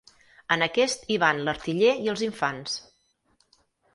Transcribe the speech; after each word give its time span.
En 0.53 0.65
aquest 0.67 1.03
hi 1.07 1.17
van 1.25 1.41
l'artiller 1.49 1.93
i 2.07 2.11
els 2.13 2.25
infants. 2.29 2.81